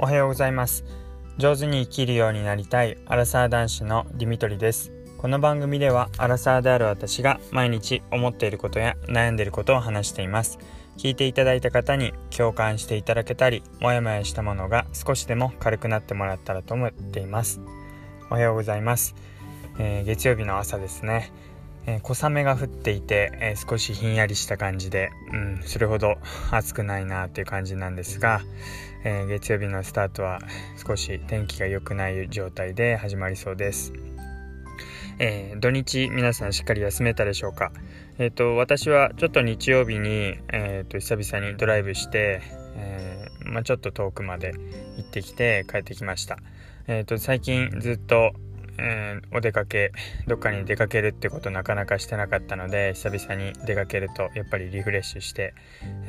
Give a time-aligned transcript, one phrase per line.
[0.00, 0.84] おはようございます。
[1.38, 4.92] 上手に生きるようになりたいアラサー男子のディミトリです。
[5.18, 10.60] この番組ではアラサーである私が毎日思っていることや悩んでいることを話しています。
[10.98, 17.60] 聞いていただいた方に共感していただけたりモヤモヤしたものが少しでも軽くなってもらったらと思っています。
[18.30, 19.16] おはようございます、
[19.80, 21.32] えー、月曜日の朝ですね。
[21.86, 26.18] えー、小雨が降っていて、えー、少しひんやりした感じで、うん、それほど
[26.52, 28.42] 暑くないなっていう感じなんですが、
[29.04, 30.40] えー、月曜日のスタートは
[30.76, 33.92] 少し天気が良くない状態で始まりそうです。
[35.20, 37.72] えー、土日皆さんしっかり休めたでしょうか、
[38.18, 42.40] えーと、私はちょっと日曜日に、えーと、久々にドライブして、
[42.76, 44.54] えー、まあ、ちょっと遠くまで
[44.96, 46.38] 行ってきて帰ってきました、
[46.86, 48.32] えーと、最近ずっと、
[48.80, 49.90] えお出かけ
[50.28, 55.52] どっかに出かけるってことなかなかしてなかったので久々に出かけるとやっぱりリフレッシュして、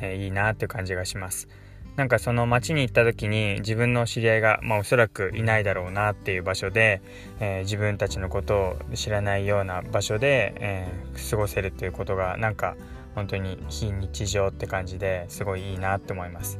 [0.00, 1.48] えいいなっていう感じがします。
[1.96, 7.02] なんかその街に行った時に自分の知り合いが、まあ、おそらくいないだろうなっていう場所で、
[7.40, 12.76] えー、自分たちのことを知らないような場所で、えー、過ごせるっていうことがなんか
[13.14, 16.58] 本当に非日常って感じですごいいいなって思います。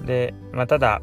[0.00, 1.00] うん、で、まあ、ただ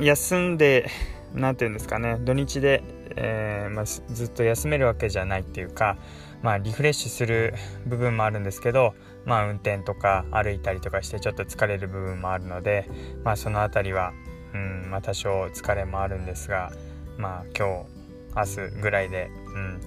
[0.00, 0.88] 休んで
[1.34, 2.82] 何て言うんですかね土日で、
[3.16, 5.96] えー、まあ、ずっと休めるわけじゃないっていうか、
[6.42, 7.54] まあ、リフレッシュする
[7.86, 12.88] 部分もあるんですけどまあ、運転とか歩いたりとかしてちょっと疲れる部分もあるので、
[13.24, 14.12] まあ、その辺りは、
[14.52, 16.70] うんまあ、多少疲れもあるんですが、
[17.16, 17.86] まあ、今
[18.34, 19.80] 日明日ぐらいで、うん、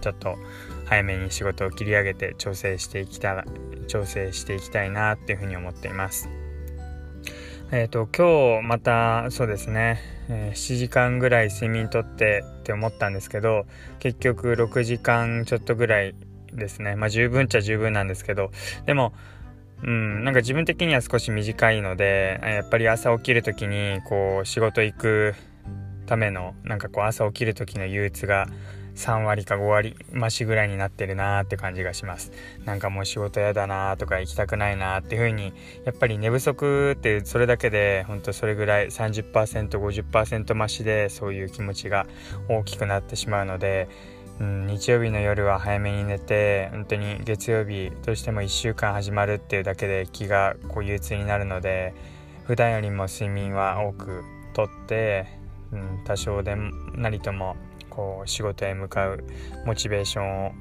[0.00, 0.36] ちょっと
[0.86, 3.44] 早めに仕事を切り上げて調整していきた
[3.88, 6.41] 調整していきたいなっていうふうに思っています。
[7.72, 13.66] えっ、ー、と今日またそうですね、えー、7時間ぐらい睡眠とってって思ったんですけど
[13.98, 16.14] 結局6時間ちょっとぐらい
[16.52, 16.96] ですね。
[16.96, 18.50] まあ十分っちゃ十分なんですけど、
[18.86, 19.12] でも、
[19.82, 25.34] うん、なんか自分的には少し短いので、やっぱり朝起きる時に、こう、仕事行く
[26.06, 28.46] ための、なんかこう、朝起きる時の憂鬱が、
[28.94, 32.32] 3割か5割増しぐらいになってるなーって感じがします。
[32.64, 35.52] なんかもう仕事やだなーとか行きたくないなーっていう風に
[35.84, 42.06] やっぱり寝不足ってそれだけでほんとそれぐらい 30%50% 増しでそういう気持ちが
[42.48, 43.88] 大きくなってしまうので
[44.40, 51.94] うん、日曜日の夜は早めに寝て本当に月曜日どうしても1週間始まるっていうだけで気がこう憂鬱になるので
[52.44, 55.26] 普段よりも睡眠は多くとって、
[55.70, 56.56] うん、多少で
[56.94, 57.56] なりとも
[57.94, 59.24] こう仕事へ向かう
[59.66, 60.52] モチベーションを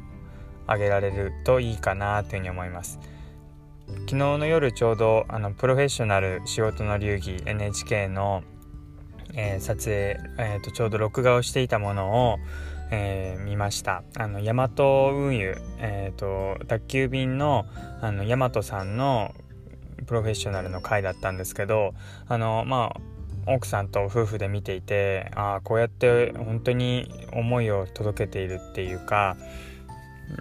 [0.67, 2.99] 上げられるといいかなというふうに思います。
[3.87, 8.43] 昨日の夜ちょうどあのプロフェッショナル仕事の流儀 NHK の、
[9.33, 12.37] えー、撮影、えーとちょうど録画をしていたものを
[12.91, 17.65] えー、見ましたあの大和運輸、えーと、宅急便の
[18.01, 19.33] あの大和さんの
[20.05, 21.93] プロフェッショナルの回だったんですけど
[22.27, 23.01] あのまあ
[23.53, 29.37] 奥さんと夫婦で見ていてああこうやって本当に思いを届けているっていうか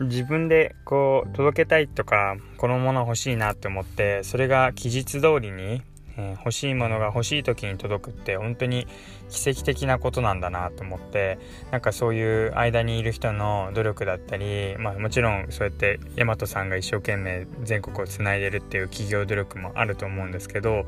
[0.00, 5.82] 自分でこう届けたいとかこのもの欲しいなって思ってそれが期日通りに
[6.16, 8.86] えー、欲しいものが欲しい時に届くって本当に
[9.28, 11.38] 奇跡的なことなんだなと思って
[11.70, 20.84] なんかそういう間にいる人の努力だったり、まあ、もちろんそうやって大和さんが一生懸命全国をつないでるっていう企業努力もあると思うんですけど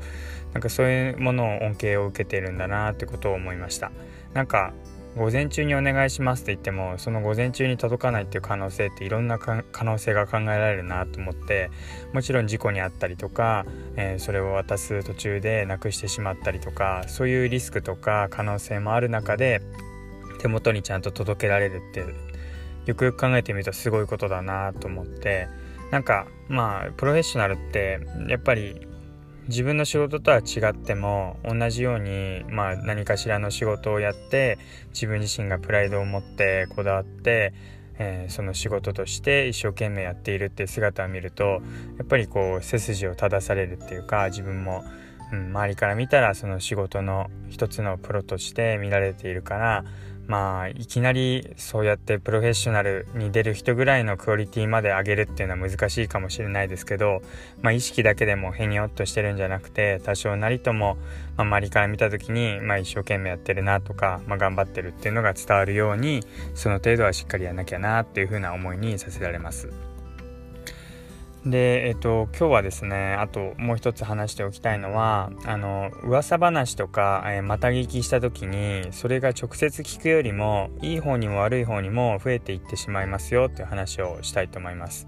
[0.53, 3.91] なんかそういうものを恩恵を受けてるんだなってことを思いました。
[4.33, 4.73] なんか
[5.15, 11.69] 午前中にお願いしますって言ってもその午前中に届かないっていう可能性っていろんな可能性が考えられるなと思って
[12.13, 13.65] もちろん事故に遭ったりとか、
[13.95, 19.61] えー、それを渡す途中でなくしてしまったりとかそういうリスクとか可能性もある中で
[20.39, 22.05] 手元にちゃんと届けられるって
[22.85, 25.47] よくよく考えてみるとすごいことだなと思って
[25.91, 28.87] なんかまあプロフェッショナルってやっぱり
[29.47, 34.57] 自分の仕事とは違っても同じように、まあ、何かしらの仕事をやって
[34.93, 37.53] 自分自身がプライドを持ってこだわって、
[37.99, 41.59] えー、その仕事として一生懸命やっているっていう姿を見るとや
[42.03, 44.85] っぱりこう背筋を正されるっていうか自分も、
[45.31, 49.85] うん、周りから見たらその仕事の一つのプロとして見られているから
[50.27, 57.21] まあいきなりそうやってプロフェッショナルに出る人ぐらいのクオリティまで上げるっていうのは難しいかもしれないですけど、
[57.61, 60.97] まあ、意識だけでもへにょっとしてるんじゃなくて多少なりとも、
[61.35, 66.21] まあ、周りから見た時に、まあ、一生懸命やってるなとか、まあ、頑張ってるっていうのが伝わるように
[66.55, 69.92] その程度はしっかりやんなきゃなっていうふうな思いにさせられます。
[71.45, 85.07] で、えっと、今日はですね、あともう一つ話しておきたいのは、あの、噂話とか、えー、また聞きした時に、それが直接聞くよりも、いい方にも悪い方にも増えていってしまいますよっていう話をしたいと思います。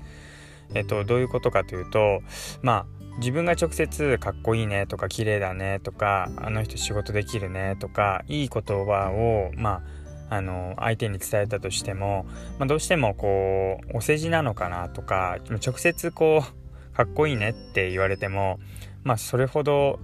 [0.74, 2.22] えっと、どういうことかというと
[2.62, 2.86] まあ
[3.18, 12.26] 自分が直接かっこいいねとか綺麗だねとかあの人仕事できるねとかいい言葉をまああの相手に伝えたとしても、
[12.58, 18.60] まあ、どうしてもこうお世辞なのかなとか直接こうかっこいいねって言われても
[19.04, 20.00] まあそれほど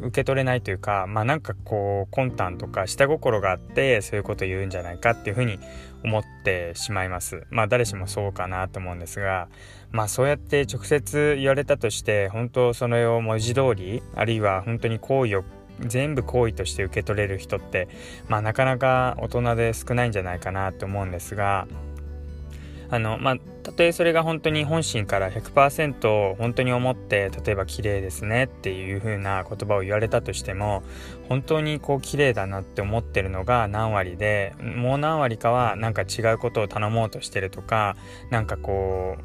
[0.00, 5.58] 受け取れないというかまあなんかこう魂胆とか下心があってそういうこと言うんじゃないかっていうふうに
[6.04, 7.46] 思ってしまいます。
[7.50, 9.48] まあ誰しもそうかなと思うんですが
[9.90, 15.44] まあそうやって直接言われたとして本当それを文字通りあるいは本当に好意を
[15.80, 17.88] 全部好意として受け取れる人って
[18.28, 21.66] まあなかなか大人で少ないんじゃないかなと思うんですが
[22.90, 30.82] あのまあたとえそれが本当に本心から100%本当に思って例えば綺麗ですねっていう風な言葉を言われたとしても
[31.28, 37.96] 本当にこう綺麗だなって思ってるのが何割でもう何割かはなんか違うことを頼もうとしてるとか
[38.30, 39.16] なんかこ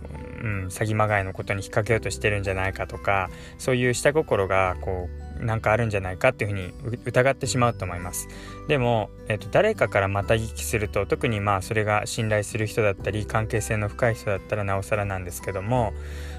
[0.42, 8.28] う、うん、詐欺まがいのことに引っ掛けようとしてるんじゃないかとかそういう下心がこうなんかあるんじゃないかっていうふうに疑ってしまうと思います。
[8.68, 15.94] でも、えーと、誰かからまた聞きすると特にまあそれが信頼する人だったり関係性の深い人だったらなおさらなんですけども、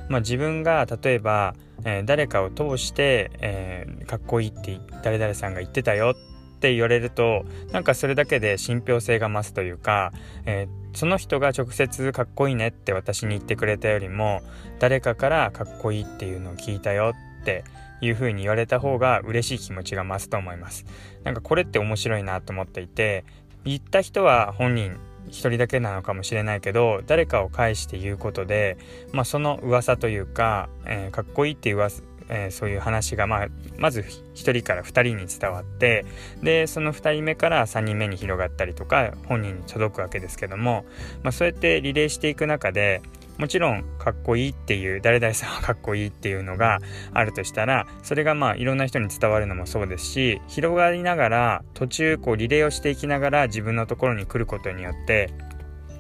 [0.08, 1.54] まあ、自分が例えば、
[1.84, 10.12] えー、誰かを通して、えー、かっこいいって誰々さんが言ってたよって言われるとなんかそれだけで信憑性が増すというか、
[10.44, 14.42] えー、その人が直接かっこいいねって私に言ってくれたよりも
[14.78, 17.64] 誰かからかっこいいっていうのを聞いたよって
[18.00, 20.84] いう風に言われた方が嬉しい気持ちが増すと思います。
[21.24, 23.24] なんかこれって面白いなと思っていて、
[23.64, 24.96] 言った人は本人
[25.28, 28.78] 一人だけなのかもしれないけど誰かを介して言うことで、
[29.12, 33.46] まあ、その噂というか、えー、かっこいいっていう噂えー、そういう話が、まあ、
[33.76, 36.06] まず1人から2人に伝わって
[36.42, 40.86] でその2人目から3人目に広がったりとか本人に届くわけですけども、
[41.22, 43.02] まあ、そうやってリレーしていく中で
[43.40, 46.78] もちろんかっこいいっていう誰々さんはかっこいいっていうのが
[47.14, 55.32] あるとしたらそれがまあいろんな人に伝わるのもそうですし広がりながら途中こうリレーをしていきながら自分のところに来ることによって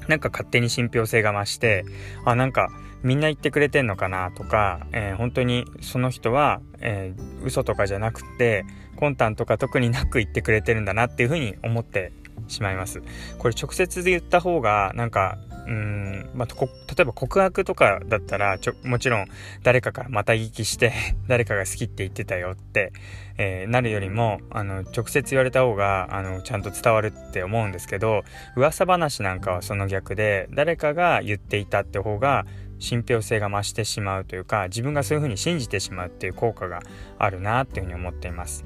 [0.06, 1.84] なんか勝手に信憑性が増して
[2.26, 2.68] あなんか
[3.02, 8.64] みんな言ってくれてんのかなとか、えー、本当にその人は、えー、嘘とかじゃなくて
[8.98, 12.12] 魂胆とか特になく言ってくれてるんだなっていうふうに思って
[12.48, 13.02] しまいます。
[13.38, 19.26] これ直接で言った方がなんかうん、まあ、例えば告白とかだったらちょもちろん
[19.62, 20.92] 誰かからまた聞きして
[21.28, 22.92] 誰かが好きって言ってたよって、
[23.38, 28.24] えー、なるよりもあの直接言われた方があのちゃんと伝わるって思うんですけど
[28.56, 32.46] 噂話なんかはその逆で誰かが言っていたって方が
[32.80, 36.80] 信憑性が増してしまうというか自分がそういうふうに信じてしまうっていう効果が
[37.18, 38.64] あるなっていうふうに思っています。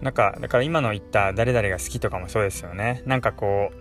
[0.00, 3.02] なんかだから今の言った誰々が好きとかもそうですよね。
[3.04, 3.72] なんかこ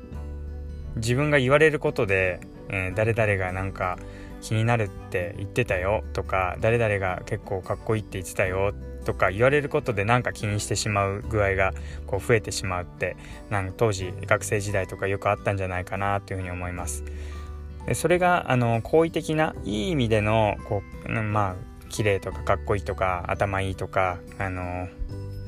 [0.96, 4.00] う自分が言われることで、えー、誰々がなんか
[4.42, 8.74] 気になるって言ってたよとか誰々が結構かっこいいって言ってたよ
[9.06, 11.74] とか言われることでなんか気にしてしまう具合が
[12.08, 13.16] こう増えてしまうって
[13.50, 17.04] なんか当時学生時代とかよくあったんじゃないかなというふうに思います。
[17.94, 21.56] それがあの好意的ないい意味でのこうまあ
[21.90, 24.88] 綺麗とかかっこいいとか頭いいとかあの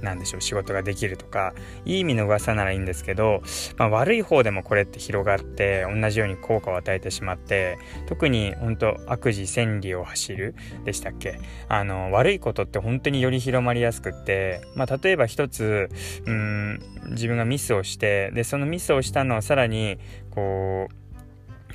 [0.01, 1.53] なんでしょう仕事ができるとか
[1.83, 3.41] いい意味の噂ならいいんですけど、
[3.75, 7.77] まあ、悪い方でもこれって広がって同じように効果を与えてしまって
[8.07, 11.37] 特に本当悪事千里を走るでしたっけ？
[11.67, 15.89] あの悪いことって本当により広まりやすくって、まあ、例えば一つ
[16.25, 19.99] うん自分がミスをしてでそのミスをしたのをさらに
[20.29, 20.93] こう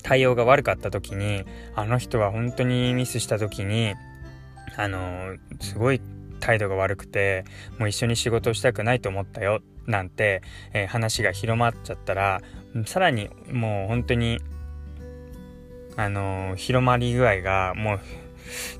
[0.04, 1.44] 対応が悪かった時に
[1.74, 3.94] あの人は本当にミスした時に
[4.76, 6.00] あのすごい
[6.38, 7.44] 態度が悪くて
[7.78, 10.42] もう一緒に仕事をしたくないと思ったよなんて、
[10.72, 12.42] えー、話が広まっちゃったら
[12.86, 14.40] さらにもう本当に
[15.96, 18.00] あの、広まり具合がもう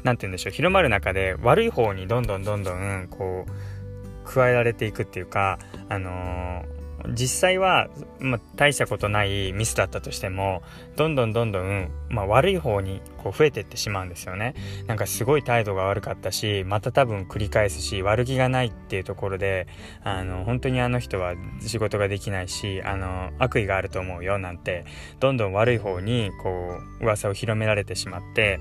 [0.02, 10.62] 何て言うんでしょう広まる中で悪い方にどんどんどんどんこう加えられていくっていうかあのー実際は、まあ、大したことないミスだったとしても
[10.96, 14.54] どんどんどんどん、まあ、悪い方にこう増えていってしまうんですよね。
[14.86, 19.66] なんかすごい態度が悪かったしまた多分繰り返すし悪気がないっていうところで
[20.02, 24.84] あの本当にあの人は仕事ができないしあの悪意があると思うよなんて
[25.20, 28.60] どんどん悪い方にこう噂を広められてしまって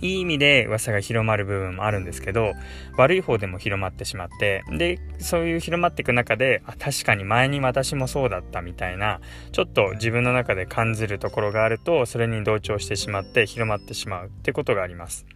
[0.00, 2.52] いい意味で噂が広まる部分もあるんですけど、
[2.96, 9.20] 悪い方でも広まってしまって、で、そういう広まっていく中で、あ、確かに前に私もそうだったみたいな、
[9.52, 15.26] ちょっと自分の中で感じるところがあると、それに同調してしまって広まってしまうってことがあります。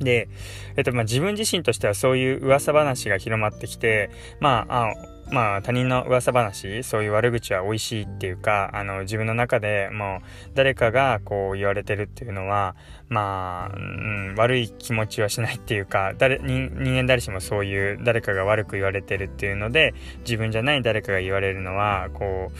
[0.00, 0.28] で、
[0.76, 12.76] えっと、まあ、自分自身としてはそういう噂話が広まってきて、まあ、あまあ他人の噂話そういう悪口は美味しいっていうかあの自分の中でもう誰かがこう言われてるっていうのは
[13.08, 22.50] まあ、うん、悪い気持ちはしないっていうか誰人間誰しもそういう誰かが悪く言われてるっていうので自分じゃない誰かが言われるのはこ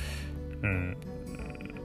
[0.63, 0.97] う、うん、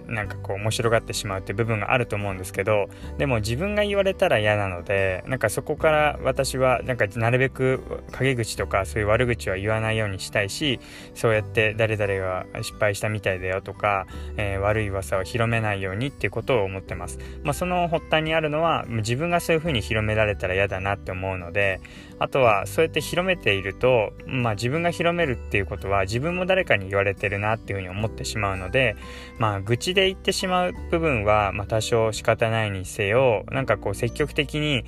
[0.07, 7.81] なんかこう面白がってしまうっていう部分があると思うんですけどでも自分が言われたら嫌なのでなんかそこから私はなんかなるべく
[8.11, 10.79] 陰口とかそういう悪口は言わないようにしたいし
[11.13, 14.07] そうやって誰々が失敗したみたいだよとか、
[14.37, 17.19] えー、悪い噂を広めないようにっていうことを思ってます。
[17.43, 21.79] まあ、その発端にあるのは自分がそういう風に広められたら嫌だなって思うので
[22.23, 28.95] あとはそうやって広めていると、まあ、自分が広めるっていうことは自分も誰かに言われてるなっていう風に思ってしまうので
[29.39, 34.85] まあ愚痴で言ってしまう部分は、まあ、多少仕方ないにせよなんかこう積極的に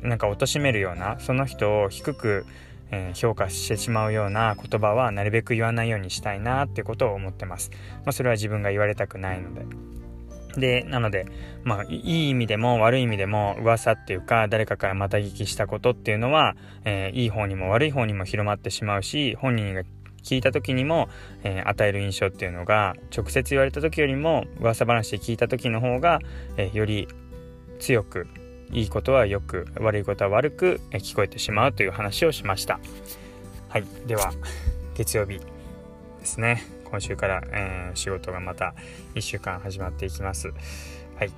[0.00, 2.46] なんか貶めるようなその人を低く
[2.90, 7.70] え、評価してしまうような言葉はなるべく言わないようにしたいなってことを思ってます。
[7.96, 9.97] まあ、それは自分が言われたくないので。
[10.58, 11.26] で、なので、
[11.64, 19.82] まあ、いい意味でも悪い意味でも噂っていうか、誰かからまた聞きしたことっていうのは、えー、いい方にも悪い方にも広まってしまうし、本人が
[20.22, 21.08] 聞いた時にも、
[21.44, 26.20] えー、与える印象っていうのが、直接言われた時よりも、噂話で聞いた時の方が、
[26.56, 27.08] えー、より
[27.78, 28.26] 強く、
[28.70, 32.80] いいことはよく、悪いことは悪く、え聞こえてしまうという話をしました。
[33.68, 33.84] はい。
[34.06, 34.32] では、
[34.94, 35.40] 月曜日
[36.28, 36.62] ですね。
[36.84, 38.74] 今週から、えー、仕事がまた
[39.14, 40.48] 1週間始まっていきます。
[40.48, 41.32] はい。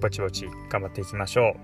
[0.00, 1.56] ぼちぼち頑張っていきましょ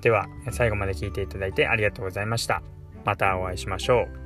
[0.00, 0.02] う。
[0.02, 2.62] では、最後まで聞いていただいてありがとうございました。
[3.04, 4.21] またお会いしましょう。